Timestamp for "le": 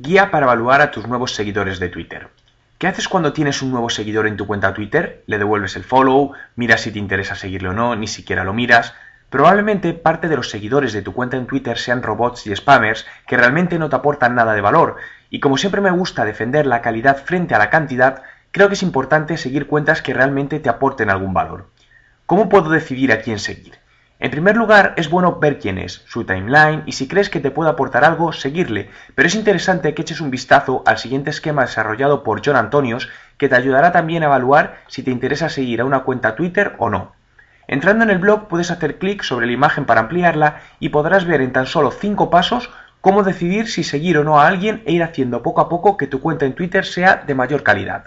5.26-5.38